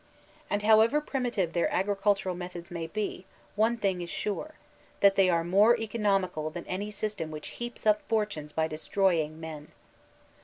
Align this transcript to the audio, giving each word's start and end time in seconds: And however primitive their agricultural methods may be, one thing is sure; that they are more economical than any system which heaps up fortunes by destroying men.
And 0.49 0.63
however 0.63 0.99
primitive 0.99 1.53
their 1.53 1.71
agricultural 1.71 2.33
methods 2.33 2.71
may 2.71 2.87
be, 2.87 3.27
one 3.55 3.77
thing 3.77 4.01
is 4.01 4.09
sure; 4.09 4.55
that 4.99 5.15
they 5.15 5.29
are 5.29 5.43
more 5.43 5.77
economical 5.77 6.49
than 6.49 6.65
any 6.65 6.89
system 6.89 7.29
which 7.29 7.49
heaps 7.59 7.85
up 7.85 8.01
fortunes 8.09 8.51
by 8.51 8.67
destroying 8.67 9.39
men. 9.39 9.71